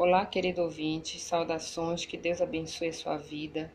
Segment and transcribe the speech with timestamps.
[0.00, 3.68] Olá, querido ouvinte, saudações, que Deus abençoe a sua vida.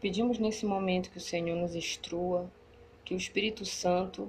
[0.00, 2.50] Pedimos nesse momento que o Senhor nos instrua,
[3.04, 4.28] que o Espírito Santo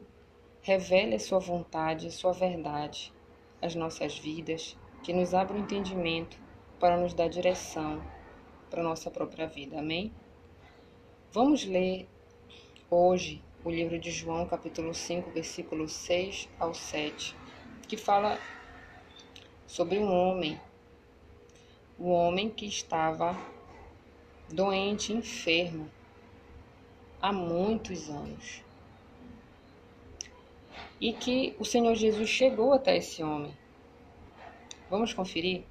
[0.62, 3.12] revele a sua vontade, a sua verdade
[3.60, 6.38] às nossas vidas, que nos abra o entendimento
[6.80, 8.00] para nos dar direção
[8.70, 9.80] para a nossa própria vida.
[9.80, 10.14] Amém?
[11.32, 12.08] Vamos ler
[12.88, 17.36] hoje o livro de João, capítulo 5, versículo 6 ao 7,
[17.88, 18.38] que fala
[19.66, 20.69] sobre um homem
[22.00, 23.38] o homem que estava
[24.48, 25.92] doente, enfermo,
[27.22, 28.64] há muitos anos.
[31.02, 33.54] E que o Senhor Jesus chegou até esse homem.
[34.90, 35.64] Vamos conferir?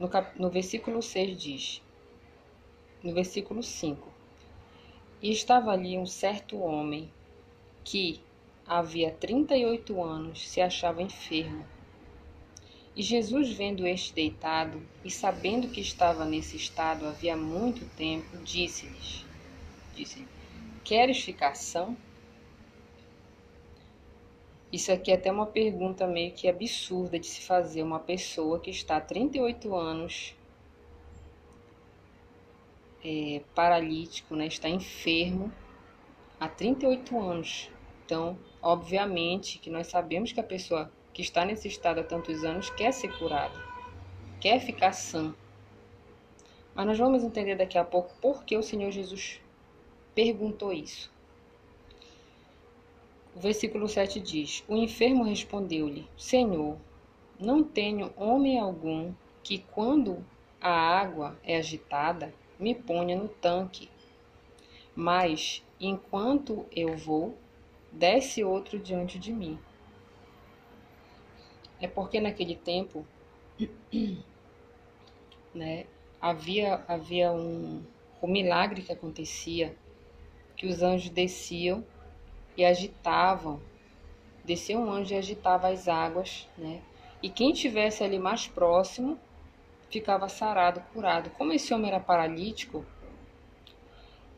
[0.00, 0.38] No, cap...
[0.40, 1.82] no versículo 6 diz,
[3.02, 4.08] no versículo 5:
[5.20, 7.12] E estava ali um certo homem
[7.84, 8.20] que
[8.66, 11.64] havia 38 anos se achava enfermo
[12.94, 19.24] e Jesus, vendo este deitado e sabendo que estava nesse estado havia muito tempo, disse-lhes:
[19.94, 20.28] disse
[20.84, 21.96] Queres ficar são?
[24.70, 28.70] Isso aqui é até uma pergunta meio que absurda de se fazer uma pessoa que
[28.70, 30.34] está há 38 anos
[33.04, 35.52] é, paralítico, né, está enfermo
[36.40, 37.70] há 38 anos.
[38.04, 42.70] Então, obviamente que nós sabemos que a pessoa que está nesse estado há tantos anos
[42.70, 43.58] quer ser curado,
[44.40, 45.34] quer ficar sã.
[46.74, 49.40] Mas nós vamos entender daqui a pouco por que o Senhor Jesus
[50.14, 51.12] perguntou isso.
[53.34, 56.76] O versículo 7 diz: O enfermo respondeu-lhe: Senhor,
[57.38, 60.24] não tenho homem algum que, quando
[60.60, 63.90] a água é agitada, me ponha no tanque.
[64.94, 67.36] Mas, enquanto eu vou,
[67.90, 69.58] desce outro diante de mim.
[71.82, 73.04] É porque naquele tempo
[75.52, 75.86] né,
[76.20, 77.82] havia, havia um,
[78.22, 79.76] um milagre que acontecia,
[80.56, 81.84] que os anjos desciam
[82.56, 83.60] e agitavam,
[84.44, 86.80] descia um anjo e agitava as águas, né?
[87.20, 89.18] E quem tivesse ali mais próximo
[89.90, 91.30] ficava sarado, curado.
[91.30, 92.86] Como esse homem era paralítico,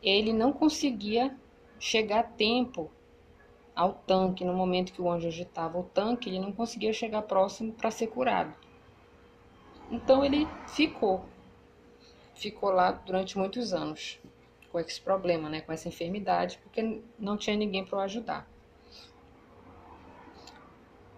[0.01, 1.35] ele não conseguia
[1.79, 2.91] chegar a tempo
[3.75, 7.73] ao tanque no momento que o anjo agitava o tanque, ele não conseguia chegar próximo
[7.73, 8.53] para ser curado.
[9.91, 11.25] Então ele ficou,
[12.33, 14.19] ficou lá durante muitos anos
[14.71, 18.47] com esse problema, né, com essa enfermidade, porque não tinha ninguém para o ajudar.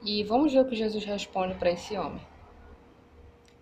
[0.03, 2.21] E vamos ver o que Jesus responde para esse homem.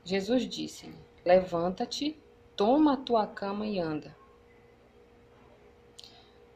[0.04, 2.20] Jesus disse-lhe: Levanta-te,
[2.56, 4.16] toma a tua cama e anda.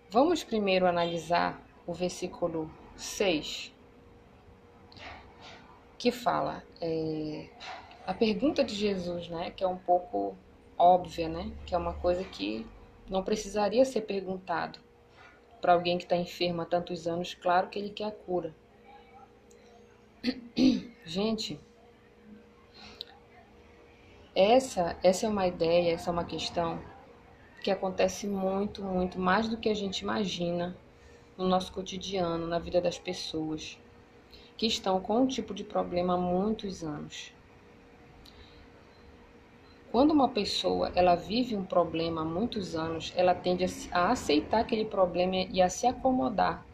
[0.09, 3.73] Vamos primeiro analisar o versículo 6,
[5.97, 7.49] que fala é,
[8.05, 10.37] a pergunta de Jesus, né, que é um pouco
[10.77, 12.63] óbvia, né, que é uma coisa que
[13.09, 14.77] não precisaria ser perguntado
[15.59, 18.53] para alguém que está enfermo há tantos anos, claro que ele quer a cura.
[21.03, 21.59] Gente,
[24.35, 26.79] essa, essa é uma ideia, essa é uma questão
[27.63, 30.77] que acontece muito, muito mais do que a gente imagina
[31.39, 33.79] no nosso cotidiano, na vida das pessoas
[34.57, 37.33] que estão com um tipo de problema há muitos anos.
[39.89, 44.83] Quando uma pessoa ela vive um problema há muitos anos, ela tende a aceitar aquele
[44.83, 46.65] problema e a se acomodar.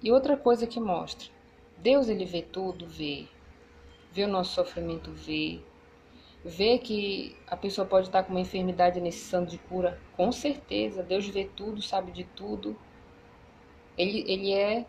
[0.00, 1.28] E outra coisa que mostra,
[1.76, 3.26] Deus ele vê tudo, vê.
[4.12, 5.60] Vê o nosso sofrimento, vê
[6.48, 11.28] vê que a pessoa pode estar com uma enfermidade necessitando de cura, com certeza, Deus
[11.28, 12.76] vê tudo, sabe de tudo.
[13.96, 14.86] Ele, ele é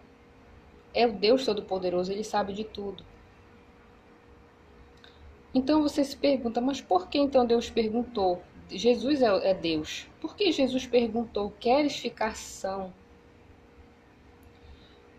[0.93, 3.05] é o Deus Todo-Poderoso, ele sabe de tudo.
[5.53, 8.41] Então você se pergunta, mas por que então Deus perguntou?
[8.69, 10.07] Jesus é, é Deus.
[10.21, 12.93] Por que Jesus perguntou: Queres ficar são?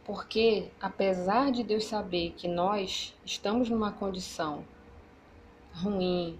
[0.05, 4.65] Porque, apesar de Deus saber que nós estamos numa condição
[5.73, 6.39] ruim,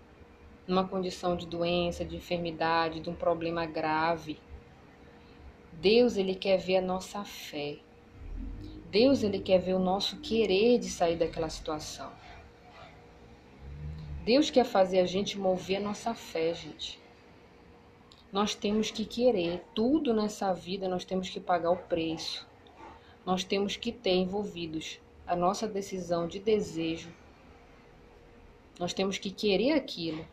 [0.67, 4.39] numa condição de doença, de enfermidade, de um problema grave.
[5.73, 7.79] Deus ele quer ver a nossa fé.
[8.91, 12.11] Deus ele quer ver o nosso querer de sair daquela situação.
[14.25, 17.01] Deus quer fazer a gente mover a nossa fé, gente.
[18.33, 22.47] Nós temos que querer tudo nessa vida, nós temos que pagar o preço.
[23.27, 27.13] Nós temos que ter envolvidos a nossa decisão de desejo,
[28.81, 30.27] nós temos que querer aquilo.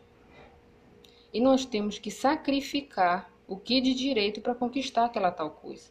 [1.30, 5.90] E nós temos que sacrificar o que de direito para conquistar aquela tal coisa.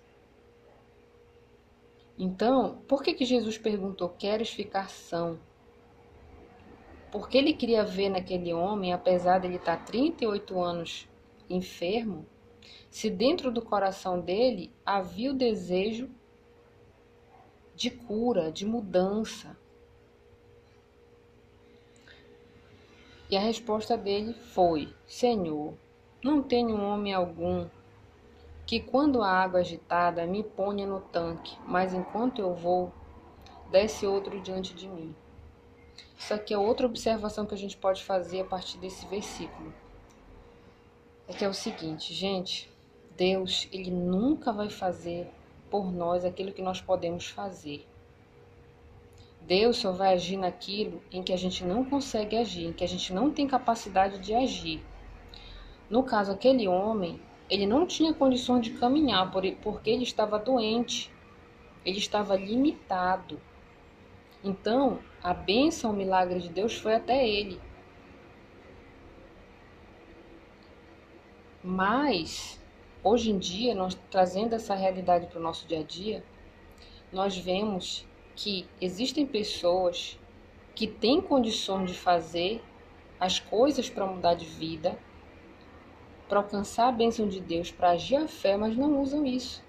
[2.17, 5.39] Então, por que, que Jesus perguntou: Queres ficar são?
[7.11, 11.07] Porque ele queria ver naquele homem, apesar de ele estar 38 anos
[11.47, 12.25] enfermo,
[12.89, 16.09] se dentro do coração dele havia o desejo
[17.75, 19.55] de cura, de mudança.
[23.29, 25.73] E a resposta dele foi: Senhor,
[26.23, 27.67] não tenho homem algum
[28.65, 32.91] que, quando a água agitada, me ponha no tanque, mas enquanto eu vou,
[33.69, 35.15] desce outro diante de mim.
[36.17, 39.73] Isso aqui é outra observação que a gente pode fazer a partir desse versículo.
[41.27, 42.71] É que é o seguinte, gente,
[43.15, 45.29] Deus, ele nunca vai fazer
[45.69, 47.85] por nós aquilo que nós podemos fazer.
[49.47, 52.87] Deus só vai agir naquilo em que a gente não consegue agir, em que a
[52.87, 54.83] gente não tem capacidade de agir.
[55.89, 61.11] No caso, aquele homem, ele não tinha condições de caminhar porque ele estava doente,
[61.85, 63.39] ele estava limitado.
[64.43, 67.59] Então, a bênção, o milagre de Deus foi até ele.
[71.63, 72.57] Mas
[73.03, 76.23] Hoje em dia, nós trazendo essa realidade para o nosso dia a dia,
[77.11, 78.06] nós vemos
[78.37, 80.17] que existem pessoas
[80.75, 82.63] que têm condições de fazer
[83.19, 84.95] as coisas para mudar de vida,
[86.29, 89.65] para alcançar a bênção de Deus, para agir a fé, mas não usam isso.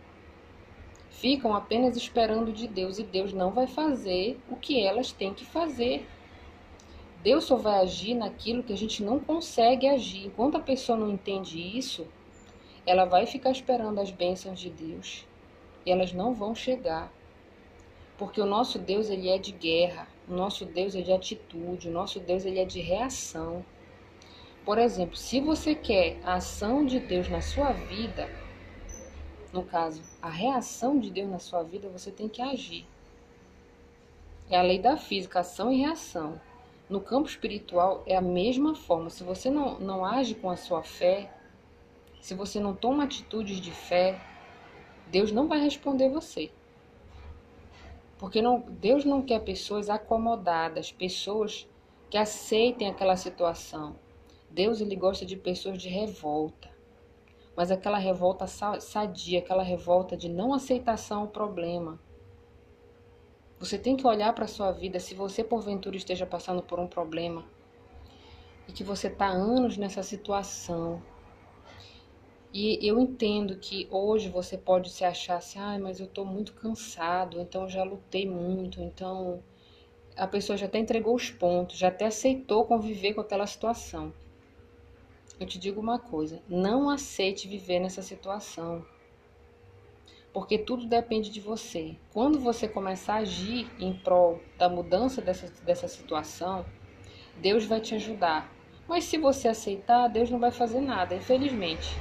[1.09, 5.47] Ficam apenas esperando de Deus e Deus não vai fazer o que elas têm que
[5.47, 6.07] fazer.
[7.23, 10.27] Deus só vai agir naquilo que a gente não consegue agir.
[10.27, 12.07] Enquanto a pessoa não entende isso,
[12.85, 15.27] ela vai ficar esperando as bênçãos de Deus
[15.87, 17.11] e elas não vão chegar.
[18.19, 21.93] Porque o nosso Deus ele é de guerra, o nosso Deus é de atitude, o
[21.93, 23.65] nosso Deus ele é de reação.
[24.65, 28.29] Por exemplo, se você quer a ação de Deus na sua vida,
[29.53, 32.85] no caso, a reação de Deus na sua vida, você tem que agir.
[34.51, 36.41] É a lei da física, ação e reação.
[36.89, 39.11] No campo espiritual é a mesma forma.
[39.11, 41.31] Se você não, não age com a sua fé,
[42.21, 44.21] se você não toma atitudes de fé,
[45.07, 46.51] Deus não vai responder você.
[48.19, 51.69] Porque não, Deus não quer pessoas acomodadas, pessoas
[52.11, 53.97] que aceitem aquela situação.
[54.51, 56.69] Deus ele gosta de pessoas de revolta.
[57.57, 61.99] Mas aquela revolta sadia, aquela revolta de não aceitação ao problema.
[63.59, 66.87] Você tem que olhar para a sua vida, se você porventura esteja passando por um
[66.87, 67.45] problema
[68.69, 71.03] e que você está anos nessa situação,
[72.53, 76.55] e eu entendo que hoje você pode se achar assim, ah, mas eu estou muito
[76.55, 79.43] cansado, então já lutei muito, então
[80.17, 84.13] a pessoa já até entregou os pontos, já até aceitou conviver com aquela situação.
[85.39, 88.85] Eu te digo uma coisa, não aceite viver nessa situação.
[90.33, 91.97] Porque tudo depende de você.
[92.13, 96.67] Quando você começar a agir em prol da mudança dessa, dessa situação,
[97.37, 98.53] Deus vai te ajudar.
[98.89, 101.97] Mas se você aceitar, Deus não vai fazer nada, infelizmente.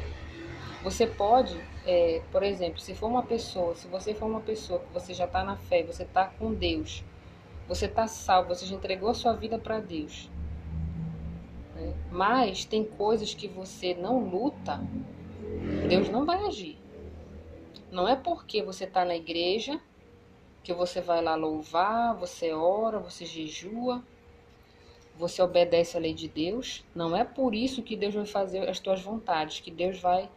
[0.83, 4.93] Você pode, é, por exemplo, se for uma pessoa, se você for uma pessoa que
[4.93, 7.03] você já está na fé, você está com Deus,
[7.67, 10.29] você está salvo, você já entregou a sua vida para Deus.
[11.75, 11.93] Né?
[12.11, 14.79] Mas tem coisas que você não luta,
[15.89, 16.77] Deus não vai agir.
[17.91, 19.79] Não é porque você está na igreja
[20.63, 24.03] que você vai lá louvar, você ora, você jejua,
[25.17, 26.85] você obedece à lei de Deus.
[26.93, 30.29] Não é por isso que Deus vai fazer as tuas vontades, que Deus vai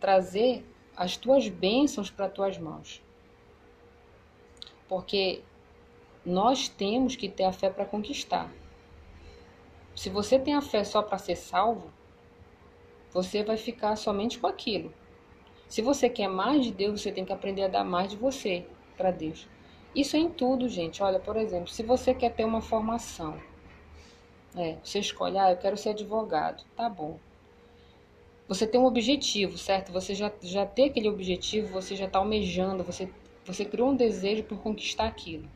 [0.00, 0.64] trazer
[0.96, 3.02] as tuas bênçãos para tuas mãos.
[4.88, 5.42] Porque
[6.24, 8.50] nós temos que ter a fé para conquistar.
[9.94, 11.92] Se você tem a fé só para ser salvo,
[13.12, 14.92] você vai ficar somente com aquilo.
[15.68, 18.66] Se você quer mais de Deus, você tem que aprender a dar mais de você
[18.96, 19.48] para Deus.
[19.94, 21.02] Isso é em tudo, gente.
[21.02, 23.40] Olha, por exemplo, se você quer ter uma formação,
[24.54, 27.18] é, você escolhe, ah, eu quero ser advogado, tá bom
[28.48, 29.92] você tem um objetivo, certo?
[29.92, 33.08] Você já, já tem aquele objetivo, você já está almejando, você,
[33.44, 35.48] você criou um desejo por conquistar aquilo.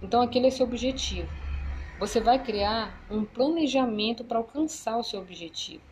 [0.00, 1.28] Então, aquele é seu objetivo.
[1.98, 5.82] Você vai criar um planejamento para alcançar o seu objetivo.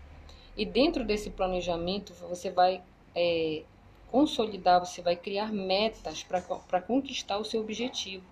[0.56, 2.82] E dentro desse planejamento, você vai
[3.14, 3.62] é,
[4.10, 8.24] consolidar, você vai criar metas para conquistar o seu objetivo.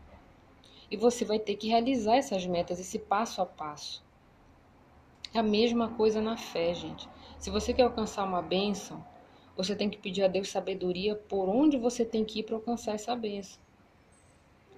[0.91, 4.03] E você vai ter que realizar essas metas, esse passo a passo.
[5.35, 7.09] É a mesma coisa na fé, gente.
[7.39, 9.05] Se você quer alcançar uma bênção,
[9.57, 12.95] você tem que pedir a Deus sabedoria por onde você tem que ir para alcançar
[12.95, 13.61] essa bênção.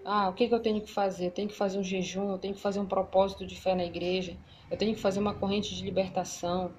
[0.05, 1.26] Ah, o que, que eu tenho que fazer?
[1.26, 3.85] Eu tenho que fazer um jejum, eu tenho que fazer um propósito de fé na
[3.85, 4.37] igreja,
[4.71, 6.73] eu tenho que fazer uma corrente de libertação.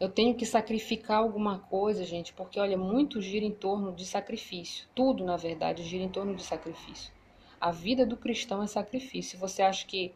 [0.00, 4.86] Eu tenho que sacrificar alguma coisa, gente, porque olha, muito gira em torno de sacrifício.
[4.94, 7.12] Tudo, na verdade, gira em torno de sacrifício.
[7.60, 9.38] A vida do cristão é sacrifício.
[9.38, 10.14] Você acha que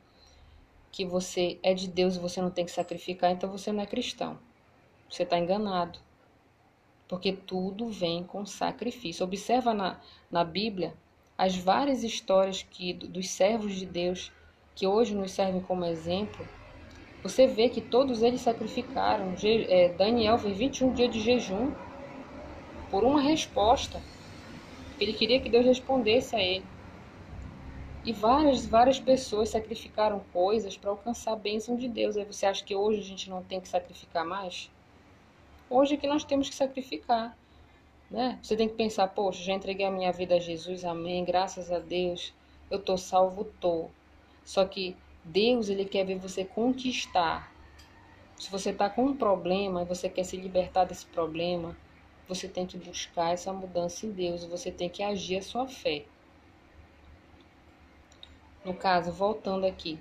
[0.93, 3.87] que você é de Deus e você não tem que sacrificar, então você não é
[3.87, 4.39] cristão.
[5.09, 5.99] Você está enganado.
[7.09, 9.25] Porque tudo vem com sacrifício.
[9.25, 9.99] Observa na,
[10.31, 10.95] na Bíblia
[11.37, 14.31] as várias histórias que dos servos de Deus
[14.75, 16.47] que hoje nos servem como exemplo.
[17.23, 19.35] Você vê que todos eles sacrificaram.
[19.43, 21.73] É, Daniel fez 21 dias de jejum
[22.91, 24.01] por uma resposta.
[25.01, 26.65] Ele queria que Deus respondesse a ele.
[28.05, 32.17] E várias, várias pessoas sacrificaram coisas para alcançar a bênção de Deus.
[32.17, 34.69] Aí você acha que hoje a gente não tem que sacrificar mais?
[35.71, 37.37] Hoje é que nós temos que sacrificar.
[38.11, 38.39] Né?
[38.43, 41.79] Você tem que pensar, poxa, já entreguei a minha vida a Jesus, amém, graças a
[41.79, 42.35] Deus,
[42.71, 43.89] eu tô salvo, tô.
[44.45, 47.51] Só que Deus, ele quer ver você conquistar.
[48.37, 51.77] Se você está com um problema e você quer se libertar desse problema,
[52.29, 56.05] você tem que buscar essa mudança em Deus, você tem que agir a sua fé.
[58.65, 59.99] No caso, voltando aqui.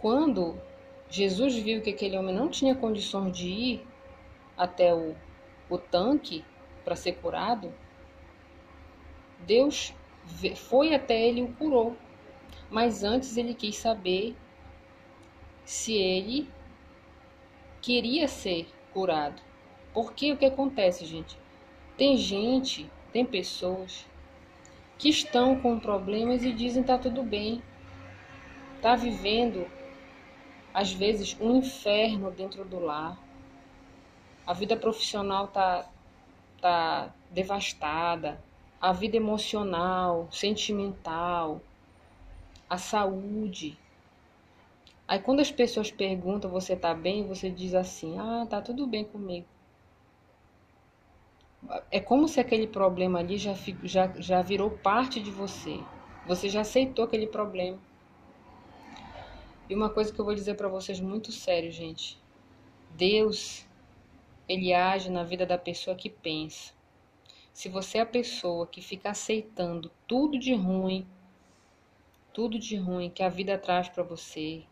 [0.00, 0.60] Quando
[1.08, 3.86] Jesus viu que aquele homem não tinha condições de ir
[4.56, 5.14] até o
[5.72, 6.44] o tanque
[6.84, 7.72] para ser curado,
[9.46, 9.94] Deus
[10.54, 11.96] foi até ele e o curou.
[12.70, 14.36] Mas antes ele quis saber
[15.64, 16.48] se ele
[17.80, 19.40] queria ser curado.
[19.94, 21.38] Porque o que acontece, gente?
[21.96, 24.06] Tem gente, tem pessoas
[25.02, 27.60] que estão com problemas e dizem tá tudo bem.
[28.80, 29.66] Tá vivendo
[30.72, 33.20] às vezes um inferno dentro do lar
[34.46, 35.90] a vida profissional tá,
[36.60, 38.40] tá devastada,
[38.80, 41.60] a vida emocional, sentimental,
[42.68, 43.76] a saúde.
[45.08, 49.04] Aí quando as pessoas perguntam você tá bem, você diz assim: "Ah, tá tudo bem
[49.04, 49.51] comigo".
[51.90, 53.54] É como se aquele problema ali já,
[53.84, 55.78] já, já virou parte de você.
[56.26, 57.78] Você já aceitou aquele problema.
[59.68, 62.18] E uma coisa que eu vou dizer para vocês muito sério, gente.
[62.90, 63.66] Deus
[64.48, 66.72] ele age na vida da pessoa que pensa.
[67.52, 71.06] Se você é a pessoa que fica aceitando tudo de ruim,
[72.32, 74.64] tudo de ruim que a vida traz para você,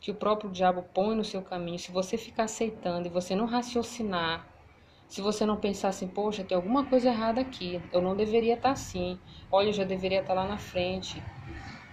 [0.00, 3.46] que o próprio diabo põe no seu caminho, se você ficar aceitando e você não
[3.46, 4.47] raciocinar,
[5.08, 8.72] se você não pensar assim, poxa, tem alguma coisa errada aqui, eu não deveria estar
[8.72, 9.18] assim,
[9.50, 11.22] olha, eu já deveria estar lá na frente,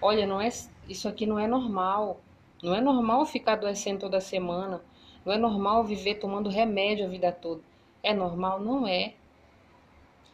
[0.01, 0.49] olha, não é,
[0.87, 2.19] isso aqui não é normal,
[2.61, 4.81] não é normal ficar adoecendo toda semana,
[5.25, 7.61] não é normal viver tomando remédio a vida toda.
[8.03, 8.59] É normal?
[8.59, 9.15] Não é.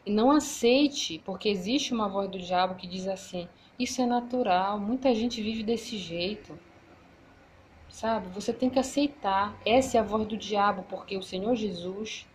[0.05, 3.47] E não aceite, porque existe uma voz do diabo que diz assim:
[3.79, 6.59] isso é natural, muita gente vive desse jeito.
[7.87, 8.27] Sabe?
[8.29, 9.55] Você tem que aceitar.
[9.65, 12.27] Essa é a voz do diabo, porque o Senhor Jesus,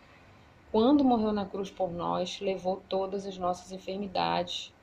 [0.77, 4.75] quando morreu na cruz por nós, levou todas as nossas enfermidades.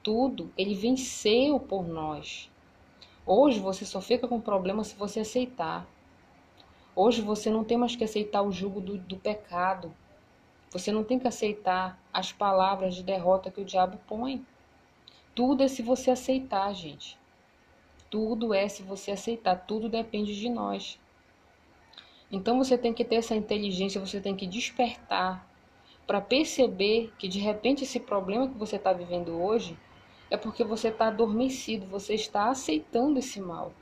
[0.00, 2.48] Tudo, ele venceu por nós.
[3.26, 5.88] Hoje você só fica com problema se você aceitar.
[6.94, 9.92] Hoje você não tem mais que aceitar o jugo do, do pecado.
[10.70, 14.46] Você não tem que aceitar as palavras de derrota que o diabo põe.
[15.34, 17.18] Tudo é se você aceitar, gente.
[18.08, 19.66] Tudo é se você aceitar.
[19.66, 20.96] Tudo depende de nós.
[22.30, 25.46] Então você tem que ter essa inteligência, você tem que despertar
[26.06, 29.78] para perceber que de repente esse problema que você está vivendo hoje
[30.30, 33.72] é porque você está adormecido, você está aceitando esse mal.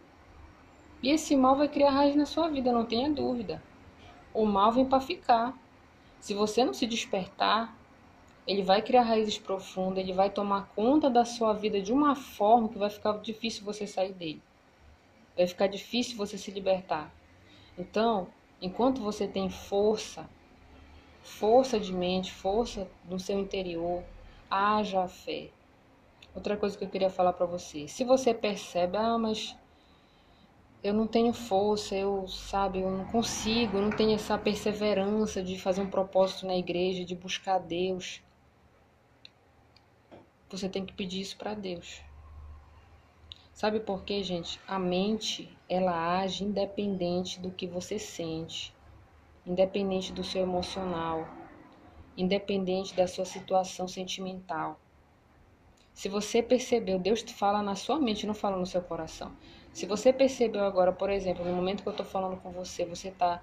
[1.02, 3.62] E esse mal vai criar raiz na sua vida, não tenha dúvida.
[4.32, 5.56] O mal vem para ficar.
[6.20, 7.76] Se você não se despertar,
[8.46, 12.68] ele vai criar raízes profundas, ele vai tomar conta da sua vida de uma forma
[12.68, 14.42] que vai ficar difícil você sair dele.
[15.36, 17.12] Vai ficar difícil você se libertar.
[17.76, 18.28] Então,
[18.60, 20.28] enquanto você tem força,
[21.22, 24.02] força de mente, força no seu interior,
[24.50, 25.50] haja a fé.
[26.34, 29.56] Outra coisa que eu queria falar para você, se você percebe, ah, mas
[30.82, 35.58] eu não tenho força, eu, sabe, eu não consigo, eu não tenho essa perseverança de
[35.58, 38.22] fazer um propósito na igreja, de buscar Deus.
[40.48, 42.02] Você tem que pedir isso para Deus.
[43.56, 44.60] Sabe por quê, gente?
[44.68, 48.76] A mente, ela age independente do que você sente,
[49.46, 51.26] independente do seu emocional,
[52.14, 54.78] independente da sua situação sentimental.
[55.94, 59.34] Se você percebeu, Deus te fala na sua mente, não fala no seu coração.
[59.72, 63.08] Se você percebeu agora, por exemplo, no momento que eu estou falando com você, você
[63.08, 63.42] está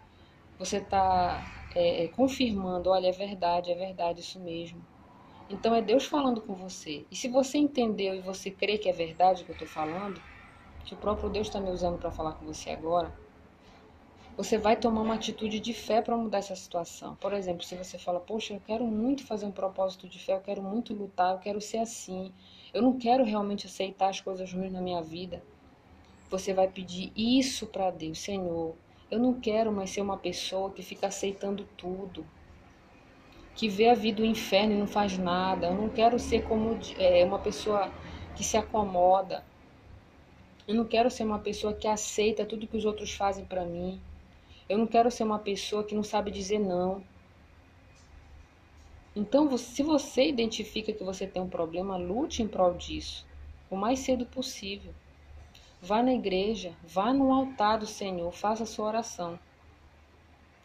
[0.60, 4.88] você tá, é, confirmando, olha, é verdade, é verdade, isso mesmo.
[5.48, 7.08] Então é Deus falando com você.
[7.10, 10.22] E se você entendeu e você crê que é verdade o que eu estou falando,
[10.86, 13.16] que o próprio Deus está me usando para falar com você agora,
[14.38, 17.16] você vai tomar uma atitude de fé para mudar essa situação.
[17.16, 20.42] Por exemplo, se você fala, poxa, eu quero muito fazer um propósito de fé, eu
[20.42, 22.34] quero muito lutar, eu quero ser assim,
[22.74, 25.44] eu não quero realmente aceitar as coisas ruins na minha vida.
[26.30, 28.78] você vai pedir isso para Deus, Senhor.
[29.12, 32.30] Eu não quero mais ser uma pessoa que fica aceitando tudo,
[33.56, 35.68] que vê a vida do inferno e não faz nada.
[35.68, 37.92] Eu não quero ser como é, uma pessoa
[38.36, 39.44] que se acomoda.
[40.68, 44.02] Eu não quero ser uma pessoa que aceita tudo que os outros fazem para mim.
[44.68, 47.04] Eu não quero ser uma pessoa que não sabe dizer não.
[49.16, 53.28] Então, se você identifica que você tem um problema, lute em prol disso,
[53.70, 54.94] o mais cedo possível.
[55.80, 59.38] Vá na igreja, vá no altar do Senhor, faça a sua oração.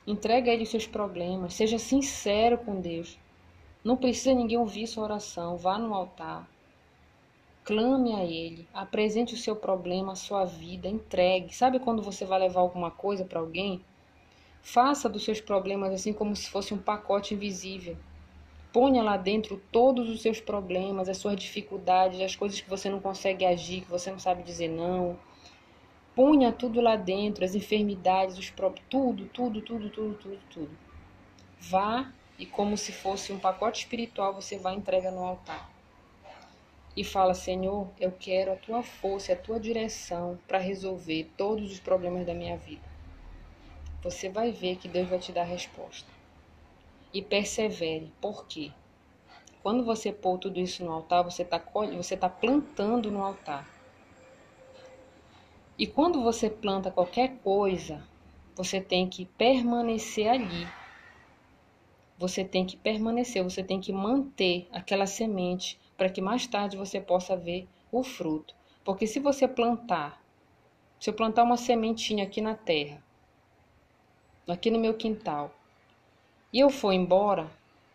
[0.08, 3.18] Entregue a Ele os seus problemas, seja sincero com Deus.
[3.84, 6.48] Não precisa ninguém ouvir sua oração, vá no altar.
[7.62, 11.54] Clame a Ele, apresente o seu problema, a sua vida, entregue.
[11.54, 13.84] Sabe quando você vai levar alguma coisa para alguém?
[14.62, 17.94] Faça dos seus problemas assim como se fosse um pacote invisível.
[18.72, 22.98] Ponha lá dentro todos os seus problemas, as suas dificuldades, as coisas que você não
[22.98, 25.18] consegue agir, que você não sabe dizer não.
[26.18, 30.78] Ponha tudo lá dentro, as enfermidades, os próprios, tudo, tudo, tudo, tudo, tudo, tudo.
[31.60, 35.70] Vá e como se fosse um pacote espiritual, você vai entrega no altar.
[36.96, 41.78] E fala, Senhor, eu quero a tua força, a tua direção para resolver todos os
[41.78, 42.82] problemas da minha vida.
[44.02, 46.10] Você vai ver que Deus vai te dar a resposta
[47.14, 48.12] e persevere.
[48.20, 48.72] Por quê?
[49.62, 51.62] Quando você pôr tudo isso no altar, você está
[51.96, 53.77] você tá plantando no altar.
[55.78, 58.02] E quando você planta qualquer coisa,
[58.56, 60.66] você tem que permanecer ali.
[62.18, 67.00] Você tem que permanecer, você tem que manter aquela semente para que mais tarde você
[67.00, 68.52] possa ver o fruto.
[68.84, 70.20] Porque se você plantar,
[70.98, 73.00] se eu plantar uma sementinha aqui na terra,
[74.48, 75.54] aqui no meu quintal,
[76.52, 77.48] e eu for embora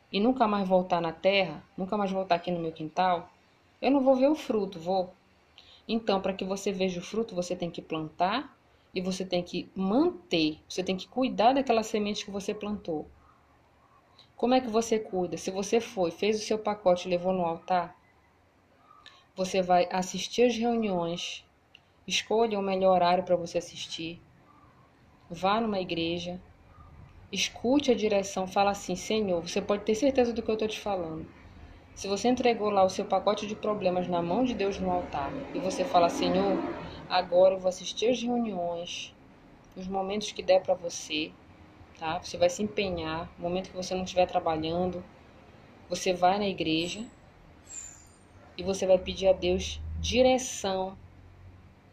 [0.10, 3.30] e nunca mais voltar na terra, nunca mais voltar aqui no meu quintal,
[3.82, 5.14] eu não vou ver o fruto, vou.
[5.88, 8.58] Então, para que você veja o fruto, você tem que plantar
[8.94, 13.08] e você tem que manter, você tem que cuidar daquela semente que você plantou.
[14.36, 15.38] Como é que você cuida?
[15.38, 17.96] Se você foi, fez o seu pacote e levou no altar,
[19.36, 21.44] você vai assistir as reuniões,
[22.08, 24.22] escolha o melhor horário para você assistir,
[25.30, 26.40] vá numa igreja,
[27.34, 30.80] Escute a direção, fala assim: Senhor, você pode ter certeza do que eu estou te
[30.80, 31.26] falando.
[31.96, 35.32] Se você entregou lá o seu pacote de problemas na mão de Deus no altar
[35.54, 36.58] e você fala: Senhor,
[37.08, 39.14] agora eu vou assistir as reuniões,
[39.76, 41.32] os momentos que der para você,
[42.00, 42.20] tá?
[42.20, 45.04] Você vai se empenhar, no momento que você não estiver trabalhando,
[45.88, 47.06] você vai na igreja
[48.58, 50.98] e você vai pedir a Deus direção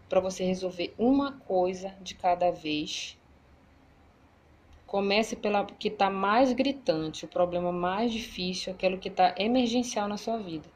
[0.09, 3.20] para você resolver uma coisa de cada vez
[4.91, 10.17] Comece pela que está mais gritante, o problema mais difícil, aquilo que está emergencial na
[10.17, 10.69] sua vida.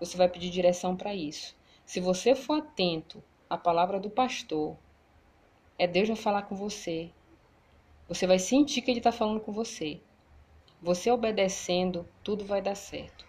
[0.00, 1.54] Você vai pedir direção para isso.
[1.84, 4.76] Se você for atento à palavra do pastor,
[5.78, 7.12] é Deus vai falar com você.
[8.08, 10.00] Você vai sentir que Ele está falando com você.
[10.82, 13.24] Você obedecendo, tudo vai dar certo.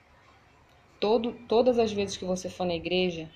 [1.00, 3.30] Todo, todas as vezes que você for na igreja,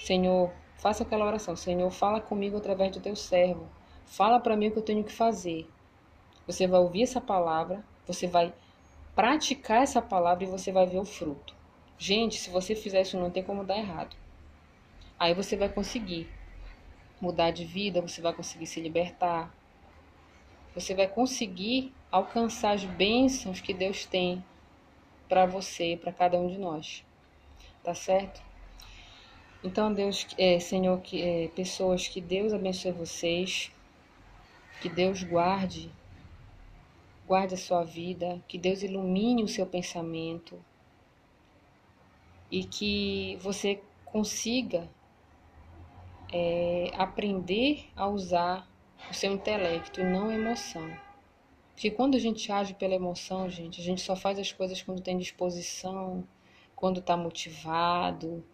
[0.00, 1.54] Senhor, faça aquela oração.
[1.54, 3.68] Senhor, fala comigo através do teu servo.
[4.04, 5.68] Fala para mim o que eu tenho que fazer.
[6.50, 8.52] Você vai ouvir essa palavra, você vai
[9.14, 11.54] praticar essa palavra e você vai ver o fruto.
[11.96, 14.16] Gente, se você fizer isso, não tem como dar errado.
[15.16, 16.28] Aí você vai conseguir
[17.20, 19.54] mudar de vida, você vai conseguir se libertar.
[20.74, 24.44] Você vai conseguir alcançar as bênçãos que Deus tem
[25.28, 27.04] para você, para cada um de nós.
[27.84, 28.42] Tá certo?
[29.62, 33.70] Então, Deus, é, Senhor, que é, pessoas, que Deus abençoe vocês,
[34.80, 35.92] que Deus guarde
[37.30, 40.58] guarde a sua vida, que Deus ilumine o seu pensamento
[42.50, 44.90] e que você consiga
[46.32, 48.68] é, aprender a usar
[49.08, 50.90] o seu intelecto e não a emoção.
[51.72, 55.00] Porque quando a gente age pela emoção, gente, a gente só faz as coisas quando
[55.00, 56.26] tem disposição,
[56.74, 58.44] quando está motivado,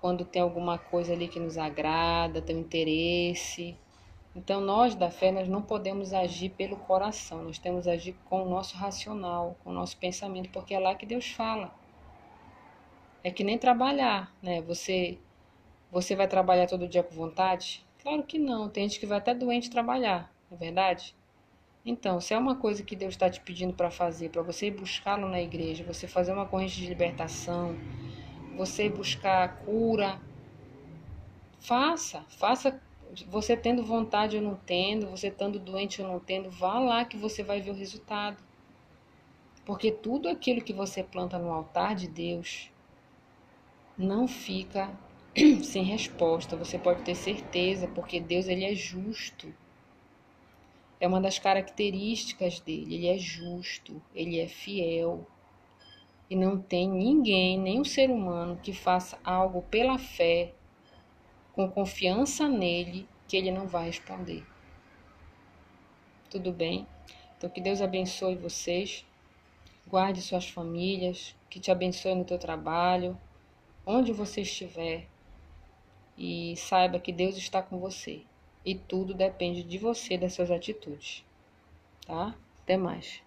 [0.00, 3.76] quando tem alguma coisa ali que nos agrada, tem um interesse.
[4.36, 8.42] Então, nós da fé, nós não podemos agir pelo coração, nós temos que agir com
[8.42, 11.72] o nosso racional, com o nosso pensamento, porque é lá que Deus fala.
[13.22, 14.60] É que nem trabalhar, né?
[14.62, 15.18] Você,
[15.90, 17.86] você vai trabalhar todo dia com vontade?
[18.02, 21.14] Claro que não, tem gente que vai até doente trabalhar, não é verdade?
[21.86, 24.72] Então, se é uma coisa que Deus está te pedindo para fazer, para você ir
[24.72, 27.76] buscá-lo na igreja, você fazer uma corrente de libertação,
[28.56, 30.18] você buscar cura,
[31.60, 32.80] faça, faça
[33.28, 37.16] você tendo vontade ou não tendo, você estando doente ou não tendo, vá lá que
[37.16, 38.42] você vai ver o resultado.
[39.64, 42.70] Porque tudo aquilo que você planta no altar de Deus
[43.96, 44.98] não fica
[45.64, 46.56] sem resposta.
[46.56, 49.52] Você pode ter certeza, porque Deus ele é justo.
[51.00, 52.94] É uma das características dele.
[52.94, 55.26] Ele é justo, ele é fiel.
[56.28, 60.54] E não tem ninguém, nenhum ser humano que faça algo pela fé,
[61.54, 64.44] com confiança nele, que ele não vai responder.
[66.28, 66.86] Tudo bem?
[67.36, 69.04] Então que Deus abençoe vocês,
[69.86, 73.18] guarde suas famílias, que te abençoe no teu trabalho,
[73.86, 75.06] onde você estiver.
[76.16, 78.22] E saiba que Deus está com você.
[78.64, 81.24] E tudo depende de você, das suas atitudes.
[82.06, 82.34] Tá?
[82.62, 83.23] Até mais.